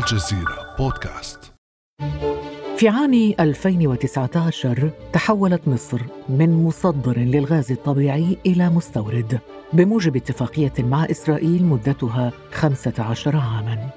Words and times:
الجزيرة 0.00 0.74
بودكاست 0.78 1.52
في 2.76 2.88
عام 2.88 3.34
2019 3.40 4.90
تحولت 5.12 5.68
مصر 5.68 6.00
من 6.28 6.64
مصدر 6.64 7.18
للغاز 7.18 7.72
الطبيعي 7.72 8.36
إلى 8.46 8.68
مستورد 8.68 9.40
بموجب 9.72 10.16
اتفاقية 10.16 10.72
مع 10.78 11.04
إسرائيل 11.04 11.64
مدتها 11.64 12.32
15 12.52 13.36
عاماً. 13.36 13.90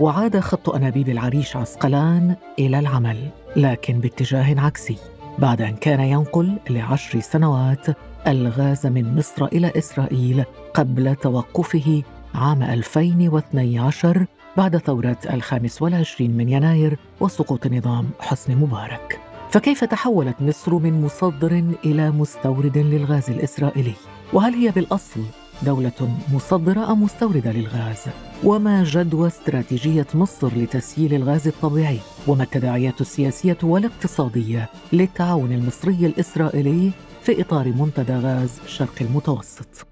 وعاد 0.00 0.40
خط 0.40 0.70
أنابيب 0.70 1.08
العريش 1.08 1.56
عسقلان 1.56 2.36
إلى 2.58 2.78
العمل 2.78 3.28
لكن 3.56 3.98
باتجاه 4.00 4.60
عكسي 4.60 4.96
بعد 5.38 5.62
أن 5.62 5.76
كان 5.76 6.00
ينقل 6.00 6.58
لعشر 6.70 7.20
سنوات 7.20 7.86
الغاز 8.26 8.86
من 8.86 9.16
مصر 9.18 9.44
إلى 9.44 9.72
إسرائيل 9.76 10.44
قبل 10.74 11.16
توقفه 11.16 12.02
عام 12.34 12.62
2012 12.62 14.26
بعد 14.58 14.76
ثورة 14.76 15.18
الخامس 15.32 15.82
والعشرين 15.82 16.36
من 16.36 16.48
يناير 16.48 16.98
وسقوط 17.20 17.66
نظام 17.66 18.10
حسني 18.20 18.54
مبارك 18.54 19.20
فكيف 19.50 19.84
تحولت 19.84 20.36
مصر 20.40 20.78
من 20.78 21.02
مصدر 21.02 21.64
إلى 21.84 22.10
مستورد 22.10 22.78
للغاز 22.78 23.30
الإسرائيلي؟ 23.30 23.92
وهل 24.32 24.54
هي 24.54 24.70
بالأصل 24.70 25.20
دولة 25.62 26.16
مصدرة 26.32 26.92
أم 26.92 27.02
مستوردة 27.02 27.52
للغاز؟ 27.52 28.04
وما 28.44 28.84
جدوى 28.84 29.26
استراتيجية 29.26 30.06
مصر 30.14 30.48
لتسييل 30.56 31.14
الغاز 31.14 31.48
الطبيعي؟ 31.48 31.98
وما 32.26 32.42
التداعيات 32.42 33.00
السياسية 33.00 33.58
والاقتصادية 33.62 34.68
للتعاون 34.92 35.52
المصري 35.52 36.06
الإسرائيلي 36.06 36.90
في 37.22 37.40
إطار 37.40 37.68
منتدى 37.68 38.12
غاز 38.12 38.60
شرق 38.66 38.94
المتوسط؟ 39.00 39.87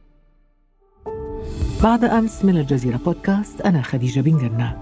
بعد 1.83 2.05
أمس 2.05 2.45
من 2.45 2.57
الجزيرة 2.57 2.97
بودكاست 2.97 3.61
أنا 3.61 3.83
خديجة 3.83 4.21
بن 4.21 4.39
جنة. 4.39 4.77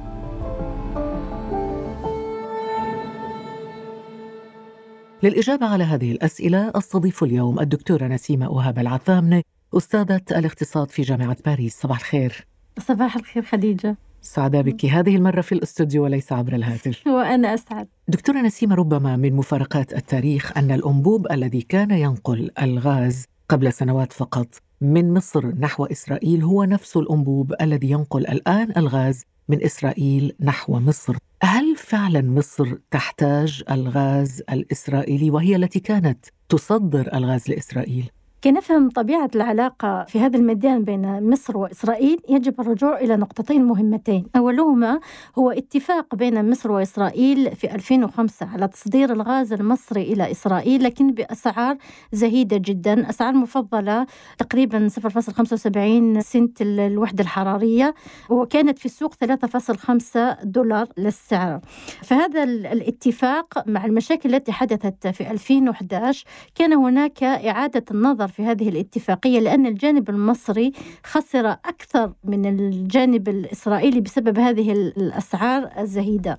للإجابة 5.23 5.67
على 5.67 5.85
هذه 5.85 6.13
الأسئلة 6.13 6.73
أستضيف 6.75 7.23
اليوم 7.25 7.61
الدكتورة 7.61 8.07
نسيمة 8.07 8.47
أوهاب 8.47 8.79
العثامنة 8.79 9.43
أستاذة 9.77 10.21
الاقتصاد 10.31 10.91
في 10.91 11.03
جامعة 11.03 11.37
باريس. 11.47 11.81
صباح 11.81 11.99
الخير. 11.99 12.47
صباح 12.79 13.17
الخير 13.17 13.43
خديجة. 13.43 13.97
سعداء 14.23 14.63
بك. 14.63 14.85
هذه 14.85 15.17
المرة 15.17 15.41
في 15.41 15.53
الاستوديو 15.53 16.05
وليس 16.05 16.33
عبر 16.33 16.53
الهاتف. 16.55 17.07
وأنا 17.17 17.55
أسعد. 17.55 17.89
دكتورة 18.09 18.41
نسيمة 18.41 18.75
ربما 18.75 19.17
من 19.17 19.33
مفارقات 19.33 19.93
التاريخ 19.93 20.57
أن 20.57 20.71
الأنبوب 20.71 21.33
الذي 21.33 21.63
كان 21.63 21.91
ينقل 21.91 22.51
الغاز 22.63 23.25
قبل 23.49 23.73
سنوات 23.73 24.13
فقط 24.13 24.47
من 24.81 25.15
مصر 25.15 25.47
نحو 25.47 25.85
إسرائيل 25.85 26.43
هو 26.43 26.65
نفس 26.65 26.97
الأنبوب 26.97 27.55
الذي 27.61 27.91
ينقل 27.91 28.27
الآن 28.27 28.73
الغاز 28.77 29.25
من 29.49 29.65
إسرائيل 29.65 30.37
نحو 30.41 30.79
مصر 30.79 31.17
هل 31.43 31.77
فعلا 31.77 32.23
مصر 32.23 32.75
تحتاج 32.91 33.63
الغاز 33.71 34.43
الإسرائيلي 34.51 35.31
وهي 35.31 35.57
التي 35.57 35.81
كانت 35.81 36.27
تصدر 36.49 37.15
الغاز 37.15 37.49
لإسرائيل؟ 37.49 38.11
كي 38.45 38.53
نفهم 38.53 38.91
طبيعة 38.91 39.31
العلاقة 39.35 40.05
في 40.05 40.21
هذا 40.21 40.37
الميدان 40.37 40.85
بين 40.85 41.31
مصر 41.31 41.57
وإسرائيل 41.59 42.21
يجب 42.29 42.61
الرجوع 42.61 42.99
إلى 42.99 43.17
نقطتين 43.17 43.65
مهمتين. 43.65 44.27
أولهما 44.37 45.01
هو 45.39 45.51
اتفاق 45.51 46.15
بين 46.15 46.51
مصر 46.51 46.73
وإسرائيل 46.73 47.57
في 47.57 47.75
2005 47.75 48.47
على 48.47 48.69
تصدير 48.69 49.13
الغاز 49.13 49.53
المصري 49.53 50.03
إلى 50.03 50.31
إسرائيل 50.31 50.85
لكن 50.85 51.13
بأسعار 51.13 51.77
زهيدة 52.13 52.57
جدا. 52.57 53.11
أسعار 53.11 53.35
مفضلة 53.35 54.07
تقريبا 54.39 54.89
0.75 54.89 56.21
سنت 56.21 56.63
الوحدة 56.63 57.23
الحرارية 57.23 57.95
وكانت 58.31 58.79
في 58.79 58.87
السوق 58.87 59.15
3.5 59.15 60.45
دولار 60.45 60.89
للسعر. 60.99 61.61
فهذا 62.03 62.43
الاتفاق 62.45 63.69
مع 63.69 63.85
المشاكل 63.85 64.35
التي 64.35 64.53
حدثت 64.53 65.07
في 65.07 65.31
2011 65.31 66.25
كان 66.55 66.73
هناك 66.73 67.23
إعادة 67.23 67.85
النظر 67.91 68.34
في 68.37 68.43
هذه 68.43 68.69
الاتفاقية 68.69 69.41
لأن 69.41 69.67
الجانب 69.67 70.11
المصري 70.11 70.73
خسر 71.05 71.51
أكثر 71.51 72.13
من 72.25 72.47
الجانب 72.47 73.29
الإسرائيلي 73.29 74.01
بسبب 74.01 74.39
هذه 74.39 74.73
الأسعار 74.73 75.71
الزهيدة. 75.79 76.39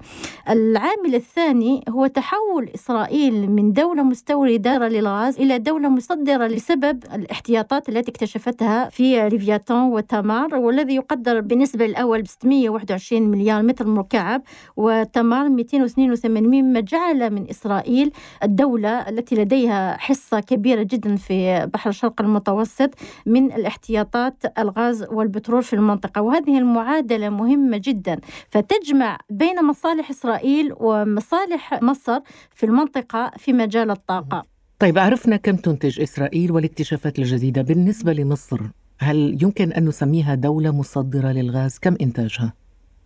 العامل 0.49 1.15
الثاني 1.15 1.83
هو 1.89 2.07
تحول 2.07 2.69
إسرائيل 2.75 3.51
من 3.51 3.73
دولة 3.73 4.03
مستوردة 4.03 4.87
للغاز 4.87 5.39
إلى 5.39 5.59
دولة 5.59 5.89
مصدرة 5.89 6.47
لسبب 6.47 7.03
الاحتياطات 7.13 7.89
التي 7.89 8.11
اكتشفتها 8.11 8.89
في 8.89 9.29
ليفياتون 9.29 9.81
وتمار 9.81 10.55
والذي 10.55 10.95
يقدر 10.95 11.41
بالنسبة 11.41 11.85
الأول 11.85 12.21
ب 12.21 12.27
621 12.27 13.21
مليار 13.21 13.63
متر 13.63 13.87
مكعب 13.87 14.41
وتمار 14.77 15.49
282 15.49 16.43
مما 16.43 16.79
جعل 16.79 17.29
من 17.29 17.49
إسرائيل 17.49 18.11
الدولة 18.43 19.09
التي 19.09 19.35
لديها 19.35 19.97
حصة 19.97 20.39
كبيرة 20.39 20.83
جدا 20.83 21.15
في 21.15 21.69
بحر 21.73 21.84
الشرق 21.89 22.21
المتوسط 22.21 22.89
من 23.25 23.51
الاحتياطات 23.51 24.43
الغاز 24.59 25.03
والبترول 25.11 25.63
في 25.63 25.73
المنطقة. 25.73 26.21
وهذه 26.21 26.57
المعادلة 26.57 27.29
مهمة 27.29 27.81
جدا. 27.83 28.19
فتجمع 28.49 29.17
بين 29.29 29.63
مصالح 29.63 30.09
إسرائيل 30.09 30.73
ومصالح 30.77 31.83
مصر 31.83 32.19
في 32.51 32.65
المنطقة 32.65 33.31
في 33.37 33.53
مجال 33.53 33.91
الطاقة. 33.91 34.45
طيب 34.79 34.97
عرفنا 34.97 35.35
كم 35.35 35.55
تنتج 35.55 36.01
إسرائيل 36.01 36.51
والاكتشافات 36.51 37.19
الجديدة 37.19 37.61
بالنسبة 37.61 38.13
لمصر. 38.13 38.61
هل 38.99 39.37
يمكن 39.41 39.71
أن 39.71 39.85
نسميها 39.85 40.35
دولة 40.35 40.71
مصدرة 40.71 41.31
للغاز؟ 41.31 41.79
كم 41.79 41.95
إنتاجها؟ 42.01 42.53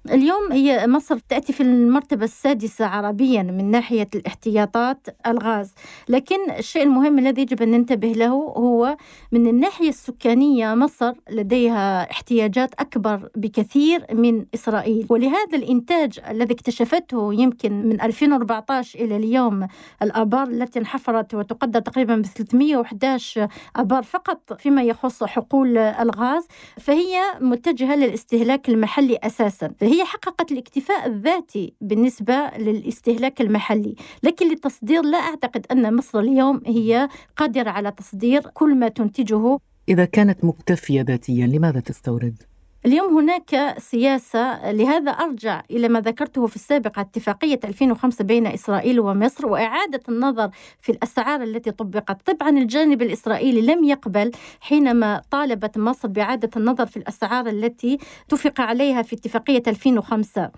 اليوم 0.05 0.51
هي 0.51 0.87
مصر 0.87 1.17
تأتي 1.17 1.53
في 1.53 1.63
المرتبة 1.63 2.23
السادسة 2.23 2.85
عربيا 2.85 3.43
من 3.43 3.71
ناحية 3.71 4.07
الاحتياطات 4.15 5.07
الغاز. 5.27 5.73
لكن 6.09 6.51
الشيء 6.57 6.83
المهم 6.83 7.19
الذي 7.19 7.41
يجب 7.41 7.61
أن 7.61 7.71
ننتبه 7.71 8.07
له 8.11 8.27
هو 8.57 8.97
من 9.31 9.47
الناحية 9.47 9.89
السكانية 9.89 10.75
مصر 10.75 11.13
لديها 11.29 12.11
احتياجات 12.11 12.73
أكبر 12.79 13.29
بكثير 13.35 14.05
من 14.13 14.45
إسرائيل. 14.55 15.05
ولهذا 15.09 15.57
الإنتاج 15.57 16.19
الذي 16.29 16.53
اكتشفته 16.53 17.33
يمكن 17.33 17.85
من 17.89 18.01
2014 18.01 18.99
إلى 18.99 19.15
اليوم 19.15 19.67
الآبار 20.01 20.47
التي 20.47 20.79
انحفرت 20.79 21.33
وتقدر 21.33 21.79
تقريبا 21.79 22.15
ب 22.15 22.25
311 22.25 23.47
آبار 23.75 24.03
فقط 24.03 24.53
فيما 24.61 24.83
يخص 24.83 25.23
حقول 25.23 25.77
الغاز 25.77 26.47
فهي 26.77 27.21
متجهة 27.41 27.95
للاستهلاك 27.95 28.69
المحلي 28.69 29.17
أساسا. 29.23 29.71
هي 29.89 30.05
حققت 30.05 30.51
الاكتفاء 30.51 31.07
الذاتي 31.07 31.73
بالنسبة 31.81 32.33
للاستهلاك 32.57 33.41
المحلي 33.41 33.95
لكن 34.23 34.49
للتصدير 34.49 35.01
لا 35.01 35.17
أعتقد 35.17 35.65
أن 35.71 35.95
مصر 35.95 36.19
اليوم 36.19 36.61
هي 36.65 37.09
قادرة 37.35 37.69
على 37.69 37.91
تصدير 37.91 38.41
كل 38.41 38.75
ما 38.75 38.87
تنتجه 38.87 39.57
إذا 39.89 40.05
كانت 40.05 40.45
مكتفية 40.45 41.01
ذاتيا 41.01 41.47
لماذا 41.47 41.79
تستورد؟ 41.79 42.43
اليوم 42.85 43.17
هناك 43.17 43.75
سياسة 43.77 44.71
لهذا 44.71 45.11
أرجع 45.11 45.61
إلى 45.71 45.87
ما 45.89 46.01
ذكرته 46.01 46.47
في 46.47 46.55
السابق 46.55 46.99
اتفاقية 46.99 47.59
2005 47.63 48.23
بين 48.25 48.47
إسرائيل 48.47 48.99
ومصر 48.99 49.47
وإعادة 49.47 49.99
النظر 50.09 50.49
في 50.81 50.91
الأسعار 50.91 51.43
التي 51.43 51.71
طبقت. 51.71 52.31
طبعا 52.31 52.49
الجانب 52.49 53.01
الإسرائيلي 53.01 53.61
لم 53.61 53.83
يقبل 53.83 54.31
حينما 54.61 55.21
طالبت 55.31 55.77
مصر 55.77 56.07
بإعادة 56.07 56.49
النظر 56.57 56.85
في 56.85 56.97
الأسعار 56.97 57.47
التي 57.47 57.97
اتفق 58.27 58.61
عليها 58.61 59.01
في 59.01 59.15
اتفاقية 59.15 59.63
2005 59.67 60.51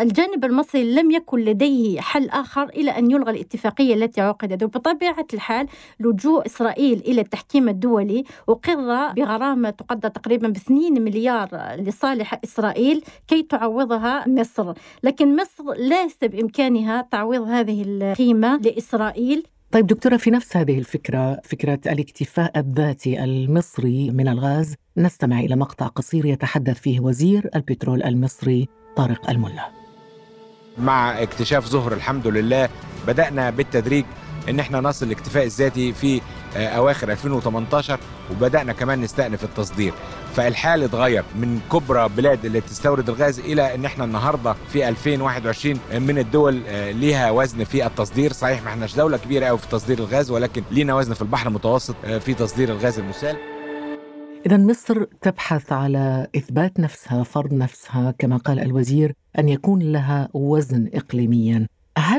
الجانب 0.00 0.44
المصري 0.44 0.94
لم 0.94 1.10
يكن 1.10 1.38
لديه 1.38 2.00
حل 2.00 2.28
آخر 2.28 2.64
إلى 2.64 2.90
أن 2.90 3.10
يلغى 3.10 3.30
الاتفاقية 3.30 3.94
التي 3.94 4.20
عقدت. 4.20 4.62
وبطبيعة 4.62 5.26
الحال 5.34 5.66
لجوء 6.00 6.46
إسرائيل 6.46 6.98
إلى 6.98 7.20
التحكيم 7.20 7.68
الدولي 7.68 8.24
أقر 8.48 9.12
بغرامة 9.12 9.70
تقدر 9.70 10.08
تقريبا 10.08 10.48
ب 10.48 10.56
2 10.56 11.02
مليار 11.02 11.67
لصالح 11.76 12.40
إسرائيل 12.44 13.04
كي 13.28 13.42
تعوضها 13.42 14.28
مصر. 14.28 14.72
لكن 15.02 15.36
مصر 15.36 15.74
ليس 15.78 16.16
بإمكانها 16.22 17.08
تعويض 17.10 17.42
هذه 17.42 17.82
القيمة 17.86 18.56
لإسرائيل. 18.58 19.46
طيب 19.72 19.86
دكتورة 19.86 20.16
في 20.16 20.30
نفس 20.30 20.56
هذه 20.56 20.78
الفكرة 20.78 21.40
فكرة 21.44 21.80
الاكتفاء 21.86 22.58
الذاتي 22.58 23.24
المصري 23.24 24.10
من 24.10 24.28
الغاز 24.28 24.74
نستمع 24.96 25.40
إلى 25.40 25.56
مقطع 25.56 25.86
قصير 25.86 26.26
يتحدث 26.26 26.80
فيه 26.80 27.00
وزير 27.00 27.50
البترول 27.56 28.02
المصري 28.02 28.68
طارق 28.96 29.30
الملا. 29.30 29.68
مع 30.78 31.22
اكتشاف 31.22 31.66
ظهر 31.66 31.92
الحمد 31.92 32.26
لله 32.26 32.68
بدأنا 33.06 33.50
بالتدريج 33.50 34.04
إن 34.48 34.60
إحنا 34.60 34.80
نصل 34.80 35.06
الاكتفاء 35.06 35.44
الذاتي 35.44 35.92
في 35.92 36.20
أواخر 36.56 37.12
2018 37.12 37.98
وبدأنا 38.30 38.72
كمان 38.72 39.00
نستأنف 39.00 39.44
التصدير. 39.44 39.92
فالحال 40.34 40.82
اتغير 40.82 41.24
من 41.36 41.60
كبرى 41.72 42.08
بلاد 42.16 42.44
اللي 42.44 42.60
تستورد 42.60 43.08
الغاز 43.08 43.40
إلى 43.40 43.74
إن 43.74 43.84
إحنا 43.84 44.04
النهارده 44.04 44.54
في 44.72 44.88
2021 44.88 45.80
من 46.00 46.18
الدول 46.18 46.54
ليها 47.00 47.30
وزن 47.30 47.64
في 47.64 47.86
التصدير. 47.86 48.32
صحيح 48.32 48.62
ما 48.62 48.68
إحناش 48.68 48.96
دولة 48.96 49.16
كبيرة 49.16 49.46
قوي 49.46 49.58
في 49.58 49.68
تصدير 49.68 49.98
الغاز 49.98 50.30
ولكن 50.30 50.62
لينا 50.70 50.94
وزن 50.94 51.14
في 51.14 51.22
البحر 51.22 51.48
المتوسط 51.48 51.96
في 52.06 52.34
تصدير 52.34 52.68
الغاز 52.68 52.98
المسال. 52.98 53.36
إذا 54.46 54.56
مصر 54.56 55.04
تبحث 55.22 55.72
على 55.72 56.26
إثبات 56.36 56.80
نفسها 56.80 57.22
فرض 57.22 57.52
نفسها 57.52 58.14
كما 58.18 58.36
قال 58.36 58.60
الوزير 58.60 59.12
أن 59.38 59.48
يكون 59.48 59.82
لها 59.82 60.28
وزن 60.34 60.90
إقليميا. 60.94 61.66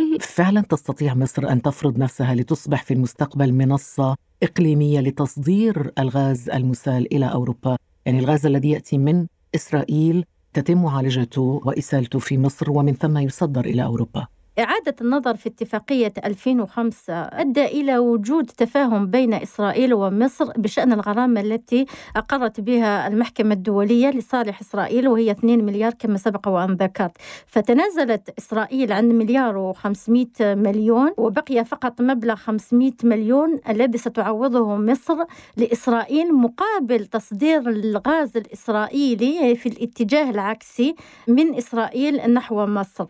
فعلا 0.35 0.61
تستطيع 0.61 1.13
مصر 1.13 1.49
أن 1.49 1.61
تفرض 1.61 1.97
نفسها 1.97 2.35
لتصبح 2.35 2.83
في 2.83 2.93
المستقبل 2.93 3.53
منصة 3.53 4.15
إقليمية 4.43 4.99
لتصدير 4.99 5.91
الغاز 5.99 6.49
المسال 6.49 7.13
إلى 7.13 7.25
أوروبا. 7.25 7.77
يعني 8.05 8.19
الغاز 8.19 8.45
الذي 8.45 8.69
يأتي 8.69 8.97
من 8.97 9.27
إسرائيل 9.55 10.25
تتم 10.53 10.83
معالجته 10.83 11.61
وإسالته 11.65 12.19
في 12.19 12.37
مصر 12.37 12.71
ومن 12.71 12.93
ثم 12.93 13.17
يصدر 13.17 13.65
إلى 13.65 13.83
أوروبا. 13.83 14.27
إعادة 14.59 14.95
النظر 15.01 15.35
في 15.35 15.49
اتفاقية 15.49 16.13
2005 16.25 17.13
أدى 17.13 17.65
إلى 17.65 17.97
وجود 17.97 18.45
تفاهم 18.45 19.07
بين 19.07 19.33
إسرائيل 19.33 19.93
ومصر 19.93 20.45
بشأن 20.57 20.93
الغرامة 20.93 21.41
التي 21.41 21.85
أقرت 22.15 22.59
بها 22.61 23.07
المحكمة 23.07 23.53
الدولية 23.53 24.09
لصالح 24.09 24.61
إسرائيل 24.61 25.07
وهي 25.07 25.31
2 25.31 25.65
مليار 25.65 25.93
كما 25.93 26.17
سبق 26.17 26.47
وأن 26.47 26.73
ذكرت. 26.73 27.11
فتنازلت 27.45 28.29
إسرائيل 28.39 28.91
عن 28.91 29.09
مليار 29.09 29.73
و500 29.73 30.41
مليون 30.41 31.11
وبقي 31.17 31.65
فقط 31.65 32.01
مبلغ 32.01 32.35
500 32.35 32.91
مليون 33.03 33.59
الذي 33.69 33.97
ستعوضه 33.97 34.75
مصر 34.75 35.17
لإسرائيل 35.57 36.33
مقابل 36.35 37.05
تصدير 37.05 37.69
الغاز 37.69 38.37
الإسرائيلي 38.37 39.55
في 39.55 39.69
الاتجاه 39.69 40.29
العكسي 40.29 40.95
من 41.27 41.55
إسرائيل 41.55 42.33
نحو 42.33 42.65
مصر. 42.65 43.05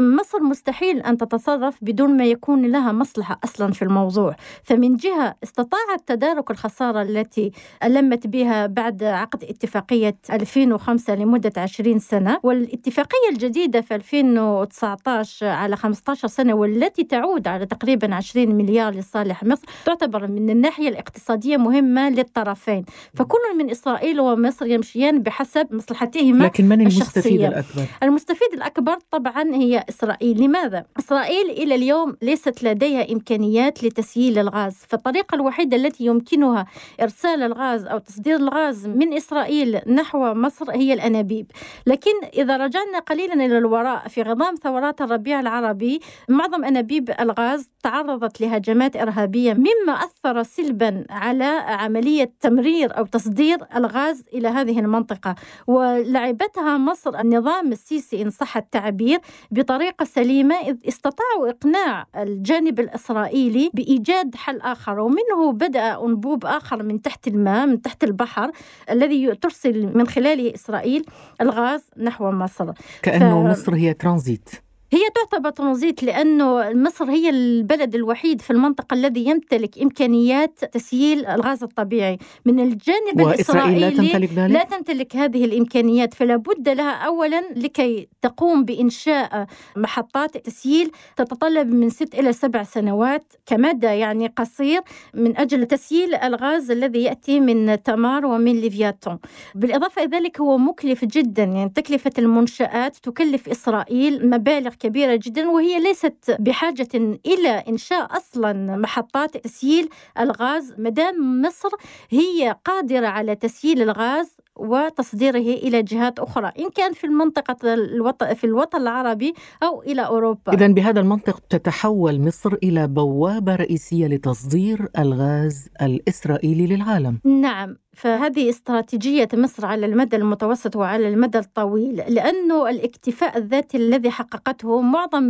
مصر 0.00 0.42
مستحيل 0.42 0.91
مستحيل 0.92 1.06
أن 1.06 1.16
تتصرف 1.16 1.78
بدون 1.82 2.16
ما 2.16 2.24
يكون 2.24 2.66
لها 2.66 2.92
مصلحة 2.92 3.40
أصلا 3.44 3.72
في 3.72 3.82
الموضوع 3.82 4.36
فمن 4.62 4.96
جهة 4.96 5.34
استطاعت 5.44 6.00
تدارك 6.06 6.50
الخسارة 6.50 7.02
التي 7.02 7.52
ألمت 7.84 8.26
بها 8.26 8.66
بعد 8.66 9.02
عقد 9.02 9.44
اتفاقية 9.44 10.16
2005 10.30 11.14
لمدة 11.14 11.52
20 11.56 11.98
سنة 11.98 12.38
والاتفاقية 12.42 13.28
الجديدة 13.32 13.80
في 13.80 13.94
2019 13.94 15.46
على 15.46 15.76
15 15.76 16.28
سنة 16.28 16.54
والتي 16.54 17.04
تعود 17.04 17.48
على 17.48 17.66
تقريبا 17.66 18.14
20 18.14 18.54
مليار 18.54 18.94
لصالح 18.94 19.44
مصر 19.44 19.66
تعتبر 19.84 20.26
من 20.26 20.50
الناحية 20.50 20.88
الاقتصادية 20.88 21.56
مهمة 21.56 22.10
للطرفين 22.10 22.84
فكل 23.14 23.56
من 23.58 23.70
إسرائيل 23.70 24.20
ومصر 24.20 24.66
يمشيان 24.66 25.22
بحسب 25.22 25.74
مصلحتهما 25.74 26.44
لكن 26.44 26.64
من 26.68 26.80
المستفيد 26.80 27.40
الأكبر؟ 27.40 27.86
المستفيد 28.02 28.52
الأكبر 28.54 28.98
طبعا 29.10 29.42
هي 29.54 29.84
إسرائيل 29.88 30.42
لماذا؟ 30.42 30.81
إسرائيل 30.98 31.50
إلى 31.50 31.74
اليوم 31.74 32.16
ليست 32.22 32.62
لديها 32.62 33.12
إمكانيات 33.12 33.84
لتسييل 33.84 34.38
الغاز 34.38 34.76
فالطريقة 34.88 35.34
الوحيدة 35.34 35.76
التي 35.76 36.04
يمكنها 36.04 36.66
إرسال 37.02 37.42
الغاز 37.42 37.84
أو 37.84 37.98
تصدير 37.98 38.36
الغاز 38.36 38.86
من 38.86 39.12
إسرائيل 39.12 39.80
نحو 39.86 40.34
مصر 40.34 40.70
هي 40.70 40.92
الأنابيب. 40.92 41.50
لكن 41.86 42.10
إذا 42.34 42.56
رجعنا 42.56 42.98
قليلا 42.98 43.34
إلى 43.34 43.58
الوراء 43.58 44.08
في 44.08 44.22
غضام 44.22 44.54
ثورات 44.54 45.00
الربيع 45.00 45.40
العربي 45.40 46.00
معظم 46.28 46.64
أنابيب 46.64 47.10
الغاز 47.20 47.70
تعرضت 47.82 48.40
لهجمات 48.40 48.96
إرهابية 48.96 49.52
مما 49.54 49.92
أثر 49.92 50.42
سلبا 50.42 51.04
على 51.10 51.44
عملية 51.66 52.32
تمرير 52.40 52.98
أو 52.98 53.06
تصدير 53.06 53.58
الغاز 53.76 54.24
إلى 54.34 54.48
هذه 54.48 54.80
المنطقة. 54.80 55.34
ولعبتها 55.66 56.78
مصر 56.78 57.20
النظام 57.20 57.72
السيسي 57.72 58.22
إن 58.22 58.30
صح 58.30 58.56
التعبير 58.56 59.20
بطريقة 59.50 60.04
سليمة 60.04 60.61
إذ 60.68 60.76
استطاعوا 60.88 61.50
إقناع 61.50 62.06
الجانب 62.16 62.80
الإسرائيلي 62.80 63.70
بإيجاد 63.74 64.34
حل 64.34 64.60
آخر 64.60 65.00
ومنه 65.00 65.52
بدأ 65.52 66.04
أنبوب 66.04 66.44
آخر 66.44 66.82
من 66.82 67.02
تحت 67.02 67.28
الماء 67.28 67.66
من 67.66 67.82
تحت 67.82 68.04
البحر 68.04 68.50
الذي 68.90 69.34
ترسل 69.34 69.96
من 69.96 70.06
خلاله 70.06 70.54
إسرائيل 70.54 71.04
الغاز 71.40 71.90
نحو 71.96 72.30
مصر. 72.30 72.72
كأنه 73.02 73.44
ف... 73.44 73.50
مصر 73.50 73.74
هي 73.74 73.94
ترانزيت. 73.94 74.50
هي 74.92 75.00
تعتبر 75.14 75.50
ترانزيت 75.50 76.02
لأنه 76.02 76.72
مصر 76.72 77.04
هي 77.04 77.30
البلد 77.30 77.94
الوحيد 77.94 78.40
في 78.40 78.50
المنطقة 78.50 78.94
الذي 78.94 79.26
يمتلك 79.26 79.78
إمكانيات 79.78 80.64
تسييل 80.64 81.26
الغاز 81.26 81.62
الطبيعي 81.62 82.18
من 82.46 82.60
الجانب 82.60 83.20
الإسرائيلي 83.20 83.80
لا 83.80 83.90
تمتلك 83.90 84.30
ذلك؟ 84.32 84.52
لا 84.52 84.64
تمتلك 84.64 85.16
هذه 85.16 85.44
الإمكانيات 85.44 86.14
فلا 86.14 86.36
بد 86.36 86.68
لها 86.68 86.92
أولا 86.92 87.42
لكي 87.56 88.08
تقوم 88.22 88.64
بإنشاء 88.64 89.46
محطات 89.76 90.36
تسييل 90.36 90.90
تتطلب 91.16 91.68
من 91.68 91.90
ست 91.90 92.14
إلى 92.14 92.32
سبع 92.32 92.62
سنوات 92.62 93.32
كمدى 93.46 93.86
يعني 93.86 94.26
قصير 94.26 94.80
من 95.14 95.36
أجل 95.36 95.66
تسييل 95.66 96.14
الغاز 96.14 96.70
الذي 96.70 97.02
يأتي 97.02 97.40
من 97.40 97.82
تمار 97.82 98.26
ومن 98.26 98.60
ليفياتون 98.60 99.18
بالإضافة 99.54 100.02
إلى 100.02 100.16
ذلك 100.16 100.40
هو 100.40 100.58
مكلف 100.58 101.04
جدا 101.04 101.44
يعني 101.44 101.70
تكلفة 101.74 102.12
المنشآت 102.18 102.96
تكلف 102.96 103.48
إسرائيل 103.48 104.30
مبالغ 104.30 104.70
كبيرة 104.82 105.20
جدا 105.22 105.50
وهي 105.50 105.80
ليست 105.80 106.36
بحاجة 106.40 106.88
إلى 107.26 107.48
إنشاء 107.48 108.16
أصلا 108.16 108.76
محطات 108.76 109.36
تسييل 109.36 109.88
الغاز 110.20 110.74
مدام 110.78 111.42
مصر 111.42 111.68
هي 112.10 112.56
قادرة 112.64 113.06
على 113.06 113.34
تسييل 113.34 113.82
الغاز 113.82 114.36
وتصديره 114.56 115.38
إلى 115.38 115.82
جهات 115.82 116.18
أخرى 116.18 116.52
إن 116.58 116.70
كان 116.70 116.92
في 116.92 117.04
المنطقة 117.04 117.74
الوطن 117.74 118.34
في 118.34 118.44
الوطن 118.44 118.80
العربي 118.80 119.34
أو 119.62 119.82
إلى 119.82 120.06
أوروبا. 120.06 120.52
اذا 120.52 120.66
بهذا 120.66 121.00
المنطق 121.00 121.38
تتحول 121.50 122.20
مصر 122.20 122.52
إلى 122.62 122.88
بوابة 122.88 123.56
رئيسية 123.56 124.06
لتصدير 124.06 124.88
الغاز 124.98 125.68
الإسرائيلي 125.82 126.66
للعالم. 126.66 127.20
نعم. 127.24 127.76
فهذه 127.92 128.50
استراتيجية 128.50 129.28
مصر 129.34 129.66
على 129.66 129.86
المدى 129.86 130.16
المتوسط 130.16 130.76
وعلى 130.76 131.08
المدى 131.08 131.38
الطويل 131.38 131.96
لأنه 131.96 132.70
الاكتفاء 132.70 133.38
الذاتي 133.38 133.76
الذي 133.76 134.10
حققته 134.10 134.80
معظم 134.80 135.28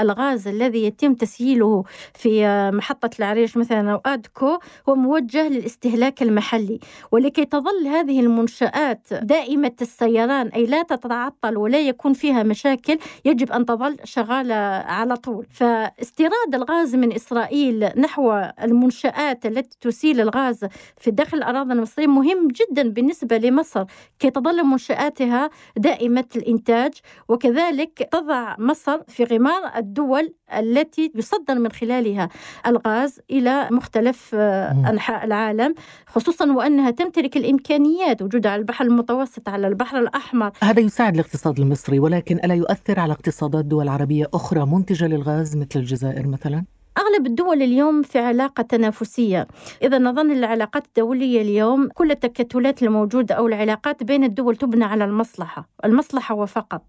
الغاز 0.00 0.48
الذي 0.48 0.84
يتم 0.84 1.14
تسييله 1.14 1.84
في 2.14 2.46
محطة 2.74 3.10
العريش 3.18 3.56
مثلا 3.56 3.92
أو 3.92 4.00
آدكو 4.06 4.58
هو 4.88 4.94
موجه 4.94 5.48
للاستهلاك 5.48 6.22
المحلي. 6.22 6.80
ولكي 7.12 7.44
تظل 7.44 7.86
هذه 7.86 8.20
المنشآت 8.20 9.14
دائمة 9.14 9.72
السيران 9.82 10.46
أي 10.48 10.66
لا 10.66 10.82
تتعطل 10.82 11.56
ولا 11.56 11.80
يكون 11.80 12.12
فيها 12.12 12.42
مشاكل 12.42 12.98
يجب 13.24 13.52
أن 13.52 13.66
تظل 13.66 13.96
شغالة 14.04 14.54
على 14.86 15.16
طول. 15.16 15.46
فاستيراد 15.50 16.54
الغاز 16.54 16.94
من 16.94 17.12
إسرائيل 17.12 18.00
نحو 18.00 18.32
المنشآت 18.62 19.46
التي 19.46 19.76
تسيل 19.80 20.20
الغاز 20.20 20.64
في 20.96 21.10
داخل 21.10 21.36
الأراضي 21.38 21.72
المصرية 21.72 22.03
مهم 22.06 22.48
جدا 22.48 22.88
بالنسبة 22.88 23.38
لمصر 23.38 23.84
كي 24.18 24.30
تظل 24.30 24.64
منشآتها 24.64 25.50
دائمة 25.76 26.24
الإنتاج 26.36 26.92
وكذلك 27.28 28.08
تضع 28.12 28.56
مصر 28.58 28.98
في 29.08 29.24
غمار 29.24 29.76
الدول 29.76 30.34
التي 30.58 31.12
يصدر 31.14 31.54
من 31.54 31.72
خلالها 31.72 32.28
الغاز 32.66 33.20
إلى 33.30 33.68
مختلف 33.70 34.30
آه، 34.34 34.90
أنحاء 34.90 35.24
العالم 35.24 35.74
خصوصا 36.06 36.52
وأنها 36.52 36.90
تمتلك 36.90 37.36
الإمكانيات 37.36 38.22
وجودها 38.22 38.52
على 38.52 38.60
البحر 38.60 38.84
المتوسط 38.84 39.48
على 39.48 39.66
البحر 39.66 39.98
الأحمر 39.98 40.50
هذا 40.62 40.80
يساعد 40.80 41.14
الاقتصاد 41.14 41.60
المصري 41.60 41.98
ولكن 41.98 42.36
ألا 42.36 42.54
يؤثر 42.54 43.00
على 43.00 43.12
اقتصادات 43.12 43.64
دول 43.64 43.88
عربية 43.88 44.26
أخرى 44.34 44.66
منتجة 44.66 45.06
للغاز 45.06 45.56
مثل 45.56 45.78
الجزائر 45.80 46.26
مثلا؟ 46.26 46.64
أغلب 46.98 47.26
الدول 47.26 47.62
اليوم 47.62 48.02
في 48.02 48.18
علاقة 48.18 48.62
تنافسية. 48.62 49.46
إذا 49.82 49.98
نظن 49.98 50.30
العلاقات 50.30 50.86
الدولية 50.86 51.42
اليوم 51.42 51.88
كل 51.88 52.10
التكتلات 52.10 52.82
الموجودة 52.82 53.34
أو 53.34 53.46
العلاقات 53.46 54.02
بين 54.02 54.24
الدول 54.24 54.56
تبنى 54.56 54.84
على 54.84 55.04
المصلحة 55.04 55.68
المصلحة 55.84 56.34
وفقط. 56.34 56.82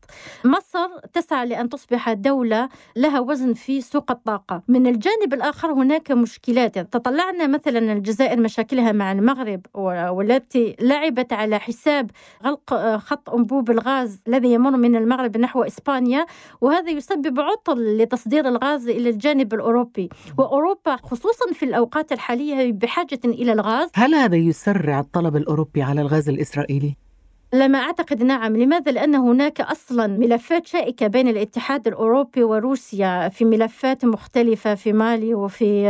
مصر 0.44 0.90
تسعى 1.14 1.46
لأن 1.46 1.70
تصبح 1.70 2.14
دولة 2.14 2.70
لها 2.96 3.20
وزن 3.20 3.54
في 3.54 3.82
سوق 3.82 4.12
الطاقة. 4.12 4.62
من 4.68 4.88
الجانب 4.88 5.34
الآخر 5.34 5.72
هناك 5.74 6.12
مشكلات. 6.12 6.80
تطلعنا 6.80 7.48
مثلا 7.48 7.94
الجزائر 7.94 8.40
مشاكلها 8.40 8.92
مع 8.92 9.12
المغرب 9.12 9.62
والتي 10.10 10.76
لعبت 10.82 11.34
على 11.34 11.60
حساب 11.60 12.12
غلق 12.46 12.98
خط 12.98 13.30
أنبوب 13.30 13.72
الغاز 13.72 14.20
الذي 14.28 14.54
يمر 14.54 14.78
من 14.78 14.96
المغرب 14.96 15.38
نحو 15.38 15.64
إسبانيا 15.64 16.26
وهذا 16.62 16.90
يسبب 16.90 17.40
عطل 17.40 17.98
لتصدير 17.98 18.48
الغاز 18.48 18.90
إلى 18.90 19.10
الجانب 19.10 19.54
الأوروبي. 19.54 19.95
الأوروبي. 20.00 20.10
وأوروبا 20.38 20.96
خصوصا 20.96 21.54
في 21.54 21.66
الأوقات 21.66 22.12
الحالية 22.12 22.72
بحاجة 22.72 23.20
إلى 23.26 23.52
الغاز. 23.52 23.90
هل 23.96 24.16
هذا 24.16 24.36
يسرع 24.36 25.00
الطلب 25.00 25.36
الأوروبي 25.36 25.82
على 25.82 26.02
الغاز 26.02 26.30
الإسرائيلي؟ 26.30 26.96
لما 27.54 27.80
أعتقد 27.80 28.24
نعم. 28.24 28.58
لماذا؟ 28.58 28.92
لأن 28.92 29.16
هناك 29.16 29.62
أصلا 29.62 30.08
ملفات 30.08 30.68
شائكة 30.68 31.08
بين 31.08 31.28
الاتحاد 31.28 31.88
الأوروبي 31.88 32.44
وروسيا 32.44 33.30
في 33.30 33.46
ملفات 33.46 34.06
مختلفة 34.06 34.76
في 34.76 34.94
مالي 34.94 35.36
وفي 35.36 35.88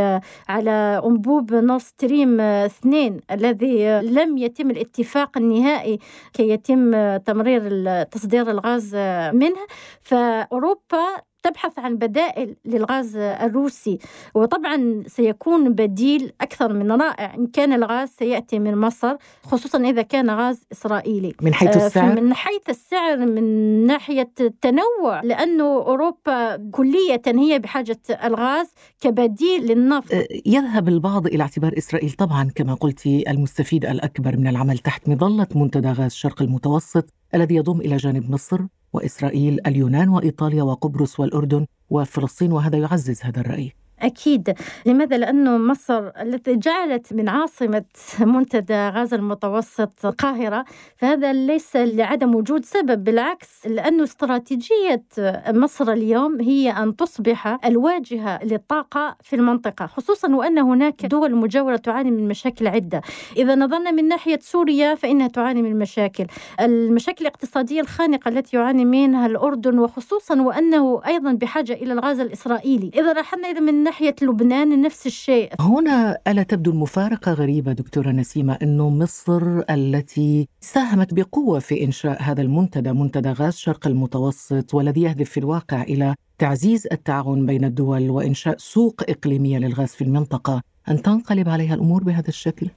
على 0.48 1.02
أنبوب 1.06 1.54
نور 1.54 1.78
ستريم 1.78 2.40
2 2.40 3.20
الذي 3.30 4.00
لم 4.00 4.38
يتم 4.38 4.70
الاتفاق 4.70 5.38
النهائي 5.38 5.98
كي 6.32 6.48
يتم 6.48 7.16
تمرير 7.16 8.02
تصدير 8.02 8.50
الغاز 8.50 8.94
منه. 9.34 9.66
فأوروبا 10.00 11.06
تبحث 11.46 11.78
عن 11.78 11.96
بدائل 11.96 12.56
للغاز 12.64 13.16
الروسي 13.16 13.98
وطبعا 14.34 15.02
سيكون 15.06 15.72
بديل 15.72 16.32
أكثر 16.40 16.72
من 16.72 16.92
رائع 16.92 17.34
إن 17.34 17.46
كان 17.46 17.72
الغاز 17.72 18.08
سيأتي 18.08 18.58
من 18.58 18.76
مصر 18.76 19.16
خصوصا 19.42 19.78
إذا 19.78 20.02
كان 20.02 20.30
غاز 20.30 20.66
إسرائيلي. 20.72 21.32
من 21.42 21.54
حيث 21.54 21.76
آه، 21.76 21.86
السعر؟ 21.86 22.20
من 22.20 22.34
حيث 22.34 22.68
السعر 22.68 23.16
من 23.16 23.44
ناحية 23.86 24.32
التنوع 24.40 25.20
لأنه 25.22 25.64
أوروبا 25.64 26.56
كلية 26.70 27.22
هي 27.26 27.58
بحاجة 27.58 28.00
الغاز 28.24 28.66
كبديل 29.00 29.66
للنفط. 29.66 30.12
آه، 30.12 30.26
يذهب 30.46 30.88
البعض 30.88 31.26
إلى 31.26 31.42
اعتبار 31.42 31.78
إسرائيل 31.78 32.12
طبعا 32.12 32.50
كما 32.54 32.74
قلت 32.74 33.06
المستفيد 33.06 33.84
الأكبر 33.84 34.36
من 34.36 34.46
العمل 34.46 34.78
تحت 34.78 35.08
مظلة 35.08 35.46
منتدى 35.54 35.88
غاز 35.88 36.10
الشرق 36.10 36.42
المتوسط 36.42 37.04
الذي 37.34 37.54
يضم 37.54 37.80
إلى 37.80 37.96
جانب 37.96 38.30
مصر. 38.30 38.60
وإسرائيل 38.92 39.60
اليونان 39.66 40.08
وإيطاليا 40.08 40.62
وقبرص 40.62 41.20
والأردن 41.20 41.66
وفلسطين 41.90 42.52
وهذا 42.52 42.78
يعزز 42.78 43.22
هذا 43.22 43.40
الرأي. 43.40 43.72
أكيد. 44.02 44.54
لماذا؟ 44.86 45.16
لأنه 45.16 45.58
مصر 45.58 46.08
التي 46.22 46.56
جعلت 46.56 47.12
من 47.12 47.28
عاصمة 47.28 47.84
منتدى 48.20 48.88
غاز 48.88 49.14
المتوسط 49.14 50.06
القاهرة 50.06 50.64
فهذا 50.96 51.32
ليس 51.32 51.76
لعدم 51.76 52.34
وجود 52.34 52.64
سبب 52.64 53.04
بالعكس 53.04 53.66
لأنه 53.66 54.04
استراتيجية 54.04 55.02
مصر 55.48 55.92
اليوم 55.92 56.40
هي 56.40 56.70
أن 56.70 56.96
تصبح 56.96 57.58
الواجهة 57.64 58.44
للطاقة 58.44 59.16
في 59.22 59.36
المنطقة 59.36 59.86
خصوصا 59.86 60.34
وأن 60.34 60.58
هناك 60.58 61.06
دول 61.06 61.34
مجاورة 61.34 61.76
تعاني 61.76 62.10
من 62.10 62.28
مشاكل 62.28 62.66
عدة. 62.66 63.00
إذا 63.36 63.54
نظرنا 63.54 63.90
من 63.90 64.08
ناحية 64.08 64.38
سوريا 64.42 64.94
فإنها 64.94 65.28
تعاني 65.28 65.62
من 65.62 65.78
مشاكل. 65.78 66.26
المشاكل 66.60 67.20
الاقتصادية 67.20 67.80
الخانقة 67.80 68.28
التي 68.28 68.56
يعاني 68.56 68.84
منها 68.84 69.26
الأردن 69.26 69.78
وخصوصا 69.78 70.40
وأنه 70.42 71.00
أيضا 71.06 71.32
بحاجة 71.32 71.72
إلى 71.72 71.92
الغاز 71.92 72.20
الإسرائيلي. 72.20 72.90
إذا 72.94 73.12
رحلنا 73.12 73.48
إذا 73.50 73.60
من 73.60 73.85
ناحية 73.86 74.14
لبنان 74.22 74.80
نفس 74.80 75.06
الشيء 75.06 75.50
هنا 75.60 76.18
ألا 76.28 76.42
تبدو 76.42 76.70
المفارقة 76.70 77.32
غريبة 77.32 77.72
دكتورة 77.72 78.10
نسيمة 78.10 78.58
أنه 78.62 78.90
مصر 78.90 79.62
التي 79.70 80.48
ساهمت 80.60 81.14
بقوة 81.14 81.58
في 81.58 81.84
إنشاء 81.84 82.22
هذا 82.22 82.42
المنتدى 82.42 82.92
منتدى 82.92 83.30
غاز 83.30 83.54
شرق 83.54 83.86
المتوسط 83.86 84.74
والذي 84.74 85.02
يهدف 85.02 85.30
في 85.30 85.40
الواقع 85.40 85.82
إلى 85.82 86.14
تعزيز 86.38 86.86
التعاون 86.92 87.46
بين 87.46 87.64
الدول 87.64 88.10
وإنشاء 88.10 88.56
سوق 88.58 89.02
إقليمية 89.08 89.58
للغاز 89.58 89.88
في 89.88 90.04
المنطقة 90.04 90.62
أن 90.88 91.02
تنقلب 91.02 91.48
عليها 91.48 91.74
الأمور 91.74 92.04
بهذا 92.04 92.28
الشكل؟ 92.28 92.68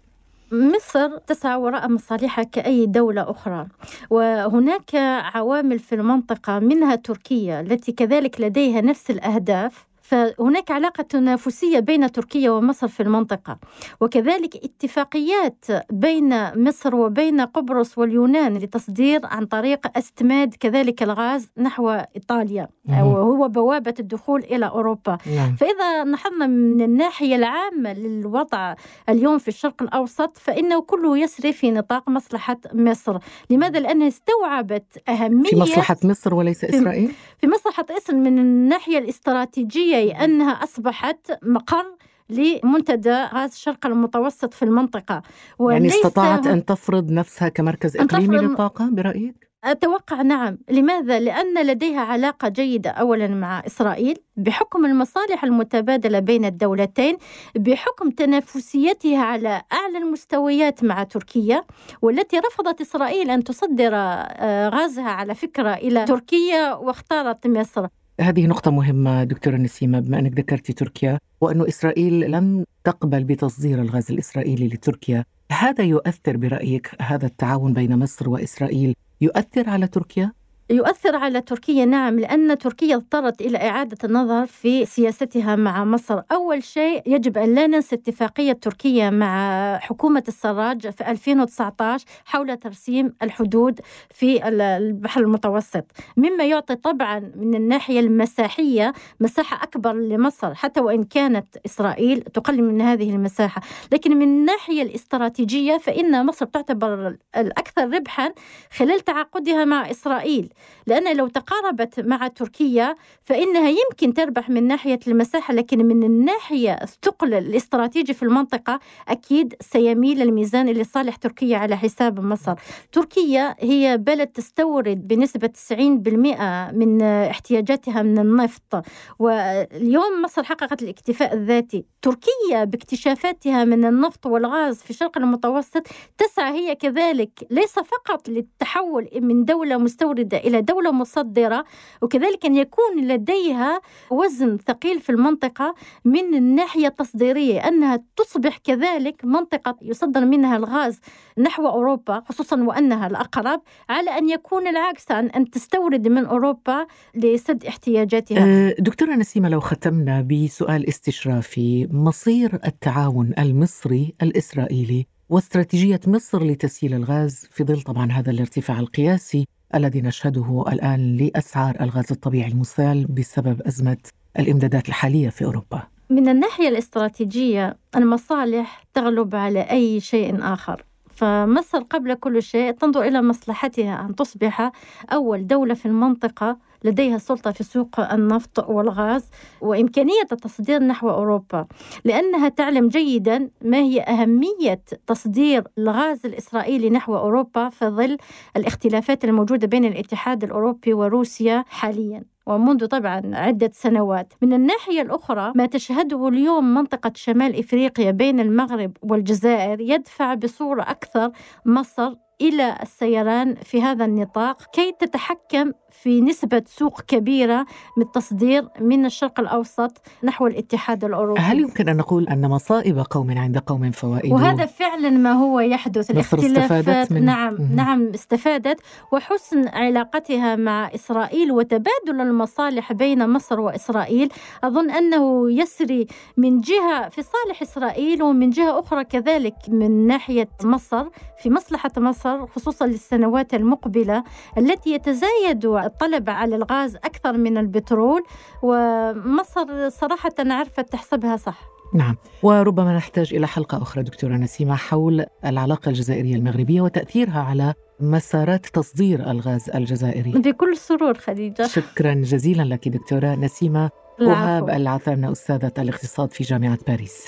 مصر 0.51 1.18
تسعى 1.18 1.56
وراء 1.56 1.89
مصالحها 1.89 2.44
كأي 2.44 2.86
دولة 2.86 3.32
أخرى 3.32 3.68
وهناك 4.10 4.96
عوامل 5.36 5.80
في 5.80 5.96
المنطقة 5.96 6.60
منها 6.60 6.96
تركيا 6.96 7.62
التي 7.62 7.92
كذلك 7.92 8.42
لديها 8.42 8.82
نفس 8.82 9.12
الأهداف 9.12 9.88
فهناك 10.10 10.72
علاقة 10.72 11.01
تنافسية 11.01 11.80
بين 11.80 12.12
تركيا 12.12 12.51
ومصر 12.51 12.88
في 12.88 13.04
المنطقة 13.04 13.58
وكذلك 14.01 14.56
اتفاقيات 14.56 15.66
بين 15.92 16.58
مصر 16.63 16.96
وبين 16.96 17.42
قبرص 17.42 17.98
واليونان 17.98 18.58
لتصدير 18.58 19.22
عن 19.24 19.46
طريق 19.46 19.98
استماد 19.98 20.56
كذلك 20.60 21.04
الغاز 21.04 21.50
نحو 21.58 21.89
إيطاليا 21.89 22.68
وهو 22.89 23.48
بوابة 23.48 23.94
الدخول 24.00 24.44
إلى 24.44 24.66
أوروبا 24.66 25.18
نعم. 25.36 25.56
فإذا 25.56 26.04
نحضنا 26.04 26.48
من 26.48 26.82
الناحية 26.82 27.36
العامة 27.36 27.94
للوضع 27.94 28.75
اليوم 29.10 29.38
في 29.38 29.48
الشرق 29.48 29.84
الأوسط 29.84 30.38
فإنه 30.38 30.82
كله 30.82 31.18
يسري 31.18 31.54
في 31.54 31.72
نطاق 31.72 32.10
مصلحة 32.10 32.58
مصر 32.74 33.18
لماذا؟ 33.50 33.80
لأنها 33.80 34.08
استوعبت 34.08 35.10
أهمية 35.10 35.50
في 35.50 35.56
مصلحة 35.56 35.98
مصر 36.04 36.34
وليس 36.34 36.63
إسرائيل؟ 36.63 37.12
في 37.42 37.48
مصلحة 37.48 37.86
إسرائيل 37.98 38.24
من 38.24 38.39
الناحية 38.39 38.98
الاستراتيجية 38.98 39.99
أنها 40.08 40.51
أصبحت 40.51 41.32
مقر 41.44 41.86
لمنتدى 42.29 43.24
غاز 43.34 43.51
الشرق 43.51 43.86
المتوسط 43.86 44.53
في 44.53 44.65
المنطقة 44.65 45.22
يعني 45.60 45.88
استطاعت 45.88 46.48
أن 46.48 46.65
تفرض 46.65 47.12
نفسها 47.12 47.50
كمركز 47.50 47.98
إقليمي 47.98 48.38
للطاقة 48.38 48.89
برأيك؟ 48.89 49.50
أتوقع 49.63 50.22
نعم 50.22 50.58
لماذا؟ 50.70 51.20
لأن 51.20 51.65
لديها 51.68 52.01
علاقة 52.01 52.48
جيدة 52.48 52.89
أولا 52.89 53.27
مع 53.27 53.63
إسرائيل 53.68 54.18
بحكم 54.38 54.86
المصالح 54.86 55.44
المتبادلة 55.44 56.20
بين 56.20 56.46
الدولتين 56.46 57.18
بحكم 57.56 58.10
تنافسيتها 58.10 59.24
على 59.24 59.62
أعلى 59.74 59.98
المستويات 59.98 60.84
مع 60.84 61.03
تركيا 61.03 61.63
والتي 62.01 62.39
رفضت 62.39 62.82
إسرائيل 62.82 63.29
أن 63.29 63.44
تصدر 63.44 63.91
آه، 63.94 64.70
غازها 64.70 65.10
على 65.10 65.36
فكرة 65.36 65.74
إلى 65.74 66.06
تركيا 66.06 66.74
واختارت 66.74 67.48
مصر 67.48 67.88
هذه 68.19 68.47
نقطة 68.47 68.71
مهمة 68.71 69.23
دكتورة 69.23 69.55
نسيمة 69.55 69.99
بما 69.99 70.19
أنك 70.19 70.39
ذكرتي 70.39 70.73
تركيا 70.73 71.19
وأنه 71.41 71.67
إسرائيل 71.67 72.31
لم 72.31 72.65
تقبل 72.83 73.23
بتصدير 73.23 73.81
الغاز 73.81 74.11
الإسرائيلي 74.11 74.67
لتركيا 74.67 75.25
هذا 75.51 75.83
يؤثر 75.83 76.38
برأيك 76.38 76.91
هذا 77.01 77.25
التعاون 77.25 77.73
بين 77.73 77.99
مصر 77.99 78.29
وإسرائيل 78.29 78.95
يؤثر 79.21 79.69
على 79.69 79.88
تركيا؟ 79.88 80.31
يؤثر 80.71 81.15
على 81.15 81.41
تركيا. 81.41 81.85
نعم 81.85 82.19
لأن 82.19 82.57
تركيا 82.57 82.95
اضطرت 82.95 83.41
إلى 83.41 83.57
إعادة 83.57 83.97
النظر 84.03 84.45
في 84.45 84.85
سياستها 84.85 85.55
مع 85.55 85.83
مصر. 85.85 86.21
أول 86.31 86.63
شيء 86.63 87.03
يجب 87.05 87.38
أن 87.38 87.55
لا 87.55 87.67
ننسى 87.67 87.95
اتفاقية 87.95 88.53
تركيا 88.53 89.09
مع 89.09 89.77
حكومة 89.77 90.23
السراج 90.27 90.89
في 90.89 91.11
2019 91.11 92.05
حول 92.25 92.57
ترسيم 92.57 93.13
الحدود 93.23 93.79
في 94.13 94.47
البحر 94.47 95.21
المتوسط. 95.21 95.85
مما 96.17 96.45
يعطي 96.45 96.75
طبعا 96.75 97.19
من 97.35 97.55
الناحية 97.55 97.99
المساحية 97.99 98.93
مساحة 99.19 99.63
أكبر 99.63 99.93
لمصر 99.93 100.53
حتى 100.53 100.79
وإن 100.79 101.03
كانت 101.03 101.57
إسرائيل 101.65 102.21
تقلل 102.21 102.63
من 102.63 102.81
هذه 102.81 103.09
المساحة. 103.09 103.61
لكن 103.91 104.17
من 104.17 104.23
الناحية 104.27 104.81
الاستراتيجية 104.81 105.77
فإن 105.77 106.25
مصر 106.25 106.45
تعتبر 106.45 107.17
الأكثر 107.38 107.89
ربحا 107.93 108.33
خلال 108.77 108.99
تعاقدها 108.99 109.65
مع 109.65 109.91
إسرائيل. 109.91 110.49
لأن 110.88 111.18
لو 111.18 111.28
تقاربت 111.28 112.00
مع 112.00 112.28
تركيا 112.28 112.96
فإنها 113.24 113.70
يمكن 113.70 114.13
تربح 114.13 114.50
من 114.50 114.68
ناحية 114.68 115.00
المساحة 115.08 115.54
لكن 115.54 115.86
من 115.86 116.04
الناحية 116.04 116.72
الثقل 116.74 117.34
الاستراتيجي 117.34 118.13
في 118.13 118.24
المنطقة 118.24 118.80
أكيد 119.08 119.54
سيميل 119.62 120.22
الميزان 120.22 120.70
لصالح 120.70 121.16
تركيا 121.16 121.58
على 121.58 121.78
حساب 121.78 122.20
مصر. 122.20 122.54
تركيا 122.92 123.56
هي 123.60 123.98
بلد 123.98 124.28
تستورد 124.28 125.08
بنسبة 125.08 125.50
90% 125.70 126.74
من 126.74 127.01
احتياجاتها 127.01 128.01
من 128.01 128.20
النفط 128.20 128.84
واليوم 129.20 130.22
مصر 130.24 130.44
حققت 130.44 130.84
الاكتفاء 130.84 131.34
الذاتي. 131.34 131.86
تركيا 132.01 132.63
باكتشافاتها 132.63 133.63
من 133.63 133.86
النفط 133.86 134.25
والغاز 134.25 134.78
في 134.78 134.89
الشرق 134.89 135.18
المتوسط 135.18 135.88
تسعى 136.18 136.54
هي 136.54 136.75
كذلك 136.75 137.48
ليس 137.51 137.74
فقط 137.74 138.30
للتحول 138.30 139.10
من 139.16 139.46
دولة 139.46 139.78
مستوردة 139.78 140.38
إلى 140.50 140.62
دولة 140.62 140.91
مصدرة 140.91 141.65
وكذلك 142.01 142.46
أن 142.46 142.56
يكون 142.56 143.08
لديها 143.08 143.82
وزن 144.10 144.58
ثقيل 144.58 145.00
في 145.00 145.10
المنطقة 145.10 145.75
من 146.06 146.36
الناحية 146.36 146.88
التصديرية 146.88 147.68
أنها 147.68 148.03
تصبح 148.15 148.58
كذلك 148.58 149.25
منطقة 149.25 149.77
يصدر 149.82 150.25
منها 150.25 150.58
الغاز 150.58 151.00
نحو 151.38 151.68
أوروبا 151.68 152.24
خصوصا 152.29 152.63
وأنها 152.63 153.08
الأقرب 153.08 153.62
على 153.89 154.10
أن 154.18 154.29
يكون 154.29 154.68
العكس 154.68 155.12
عن 155.12 155.27
أن 155.27 155.50
تستورد 155.50 156.08
من 156.08 156.25
أوروبا 156.25 156.88
لسد 157.15 157.65
احتياجاتها. 157.65 158.44
أه، 158.44 158.75
دكتورة 158.79 159.15
نسيمة 159.15 159.50
لو 159.50 159.60
ختمنا 159.60 160.22
بسؤال 160.22 160.89
استشرافي 160.89 161.88
مصير 161.91 162.60
التعاون 162.65 163.34
المصري 163.39 164.15
الإسرائيلي 164.22 165.06
واستراتيجية 165.29 166.00
مصر 166.08 166.44
لتسييل 166.44 166.94
الغاز 166.94 167.48
في 167.51 167.63
ظل 167.63 167.82
طبعا 167.82 168.12
هذا 168.12 168.32
الارتفاع 168.32 168.79
القياسي 168.79 169.48
الذي 169.75 170.01
نشهده 170.01 170.65
الآن 170.67 171.17
لأسعار 171.17 171.77
الغاز 171.81 172.11
الطبيعي 172.11 172.51
المسال 172.51 173.05
بسبب 173.05 173.61
أزمة 173.61 173.97
الإمدادات 174.39 174.89
الحالية 174.89 175.29
في 175.29 175.45
أوروبا. 175.45 175.83
من 176.09 176.29
الناحية 176.29 176.67
الاستراتيجية 176.67 177.77
المصالح 177.95 178.83
تغلب 178.93 179.35
على 179.35 179.61
أي 179.61 179.99
شيء 179.99 180.38
آخر 180.53 180.83
فمصر 181.09 181.79
قبل 181.79 182.13
كل 182.13 182.43
شيء 182.43 182.71
تنظر 182.71 183.01
إلى 183.01 183.21
مصلحتها 183.21 184.05
أن 184.05 184.15
تصبح 184.15 184.71
أول 185.13 185.47
دولة 185.47 185.73
في 185.73 185.85
المنطقة 185.85 186.57
لديها 186.83 187.15
السلطة 187.15 187.51
في 187.51 187.63
سوق 187.63 188.00
النفط 188.00 188.69
والغاز 188.69 189.29
وإمكانية 189.62 190.27
التصدير 190.31 190.83
نحو 190.83 191.09
أوروبا 191.09 191.65
لأنها 192.05 192.50
تعلم 192.50 192.88
جيدا 192.88 193.50
ما 193.62 193.77
هي 193.77 194.01
أهمية 194.01 194.81
تصدير 195.07 195.63
الغاز 195.77 196.25
الإسرائيلي 196.25 196.89
نحو 196.89 197.17
أوروبا 197.17 197.69
في 197.69 197.86
ظل 197.86 198.17
الاختلافات 198.57 199.25
الموجودة 199.25 199.67
بين 199.67 199.86
الاتحاد 199.86 200.43
الأوروبي 200.43 200.93
وروسيا 200.93 201.65
حاليا 201.67 202.24
ومنذ 202.45 202.86
طبعا 202.86 203.21
عدة 203.33 203.71
سنوات. 203.74 204.33
من 204.41 204.53
الناحية 204.53 205.01
الأخرى 205.01 205.51
ما 205.55 205.65
تشهده 205.65 206.27
اليوم 206.27 206.74
منطقة 206.74 207.12
شمال 207.15 207.59
إفريقيا 207.59 208.12
بين 208.12 208.39
المغرب 208.39 208.91
والجزائر 209.01 209.81
يدفع 209.81 210.33
بصورة 210.33 210.81
أكثر 210.81 211.31
مصر 211.65 212.13
إلى 212.41 212.77
السيران 212.81 213.55
في 213.55 213.81
هذا 213.81 214.05
النطاق 214.05 214.63
كي 214.74 214.91
تتحكم 215.00 215.71
في 215.91 216.22
نسبة 216.22 216.63
سوق 216.67 217.01
كبيرة 217.01 217.65
من 217.98 218.03
التصدير 218.03 218.67
من 218.81 219.05
الشرق 219.05 219.39
الأوسط 219.39 220.01
نحو 220.24 220.48
الاتحاد 220.48 221.05
الأوروبي 221.05 221.39
هل 221.39 221.60
يمكن 221.60 221.89
أن 221.89 221.98
نقول 221.98 222.27
أن 222.27 222.50
مصائب 222.50 223.00
قوم 223.10 223.38
عند 223.38 223.58
قوم 223.58 223.91
فوائد؟ 223.91 224.34
وهذا 224.34 224.65
فعلا 224.65 225.10
ما 225.10 225.31
هو 225.31 225.60
يحدث 225.60 226.12
مصر 226.12 226.38
استفادت 226.38 227.12
من 227.12 227.25
نعم. 227.25 227.58
نعم 227.75 228.08
استفادت 228.13 228.79
وحسن 229.12 229.67
علاقتها 229.67 230.55
مع 230.55 230.91
إسرائيل 230.96 231.51
وتبادل 231.51 232.22
المصالح 232.22 232.93
بين 232.93 233.29
مصر 233.29 233.60
وإسرائيل 233.60 234.29
أظن 234.63 234.89
أنه 234.89 235.51
يسري 235.51 236.08
من 236.38 236.62
جهة 236.62 237.10
في 237.10 237.22
صالح 237.22 237.62
إسرائيل 237.62 238.24
ومن 238.24 238.50
جهة 238.50 238.79
أخرى 238.79 239.03
كذلك 239.03 239.55
من 239.67 240.08
ناحية 240.08 240.50
مصر 240.63 241.05
في 241.41 241.50
مصلحة 241.50 241.91
مصر 241.98 242.48
خصوصا 242.48 242.88
للسنوات 242.88 243.53
المقبلة 243.53 244.24
التي 244.58 244.93
يتزايد 244.93 245.65
الطلب 245.86 246.29
على 246.29 246.55
الغاز 246.55 246.95
أكثر 246.95 247.38
من 247.38 247.57
البترول 247.57 248.24
ومصر 248.63 249.89
صراحة 249.89 250.33
عرفت 250.39 250.91
تحسبها 250.91 251.38
صح. 251.38 251.59
نعم 251.93 252.17
وربما 252.43 252.98
نحتاج 252.98 253.33
إلى 253.33 253.48
حلقة 253.48 253.81
أخرى 253.81 254.03
دكتورة 254.03 254.33
نسيمة 254.33 254.75
حول 254.75 255.25
العلاقة 255.45 255.89
الجزائرية 255.89 256.36
المغربية 256.36 256.81
وتأثيرها 256.81 257.41
على 257.41 257.74
مسارات 258.00 258.65
تصدير 258.65 259.31
الغاز 259.31 259.69
الجزائري. 259.69 260.31
بكل 260.31 260.77
سرور 260.77 261.13
خديجة. 261.13 261.67
شكرا 261.67 262.13
جزيلا 262.13 262.63
لك 262.63 262.88
دكتورة 262.88 263.36
نسيمة. 263.36 263.89
وهاب 264.21 264.63
العفو. 264.63 264.77
العثرنة 264.77 265.31
أستاذة 265.31 265.71
الاقتصاد 265.77 266.31
في 266.31 266.43
جامعة 266.43 266.77
باريس. 266.88 267.27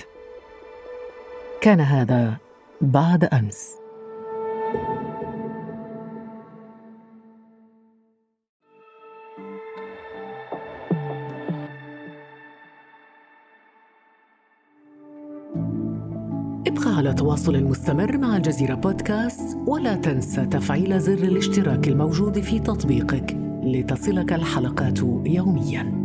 كان 1.61 1.79
هذا 1.79 2.37
بعد 2.81 3.23
أمس. 3.23 3.80
ابقى 17.21 17.33
على 17.33 17.39
تواصل 17.39 17.63
مستمر 17.63 18.17
مع 18.17 18.37
الجزيرة 18.37 18.75
بودكاست 18.75 19.57
ولا 19.67 19.95
تنسى 19.95 20.45
تفعيل 20.45 20.99
زر 20.99 21.13
الاشتراك 21.13 21.87
الموجود 21.87 22.39
في 22.39 22.59
تطبيقك 22.59 23.37
لتصلك 23.63 24.33
الحلقات 24.33 24.99
يومياً. 25.25 26.00